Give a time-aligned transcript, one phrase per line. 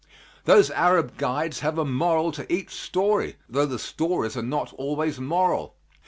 [0.45, 5.19] Those Arab guides have a moral to each story, though the stories are not always
[5.19, 5.75] moral.